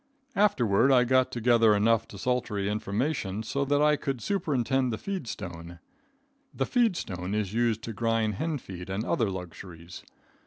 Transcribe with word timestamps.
Afterward 0.35 0.91
I 0.91 1.03
got 1.03 1.31
together 1.31 1.75
enough 1.75 2.07
desultory 2.07 2.67
information 2.67 3.43
so 3.43 3.63
that 3.65 3.83
I 3.83 3.97
could 3.97 4.19
superintend 4.19 4.91
the 4.91 4.97
feed 4.97 5.27
stone. 5.27 5.77
The 6.51 6.65
feed 6.65 6.95
stone 6.95 7.35
is 7.35 7.53
used 7.53 7.83
to 7.83 7.93
grind 7.93 8.33
hen 8.33 8.57
feed 8.57 8.89
and 8.89 9.05
other 9.05 9.29
luxuries. 9.29 10.03